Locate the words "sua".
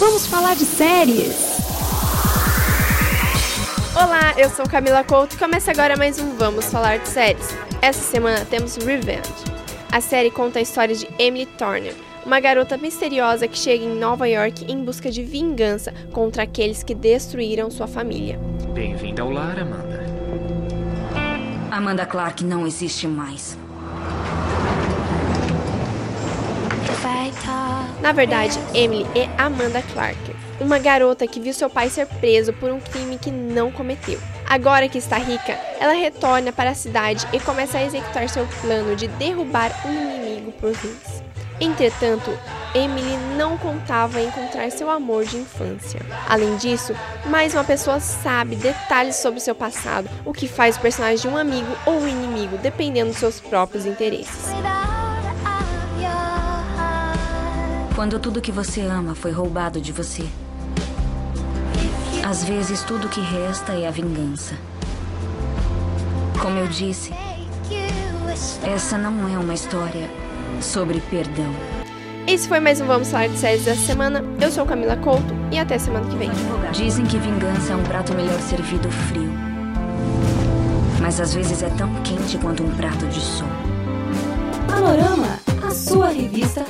17.70-17.86, 85.70-86.08